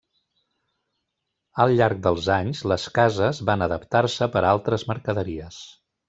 [1.65, 5.59] Al llarg dels anys les cases van adaptar-se per a altres mercaderies.